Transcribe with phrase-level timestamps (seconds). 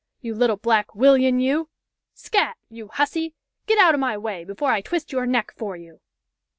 [0.19, 1.69] you little black willyan, you!
[2.15, 2.57] 'Scat!
[2.71, 3.35] you hussy!
[3.67, 6.01] get out o' my way, before I twist your neck for you!"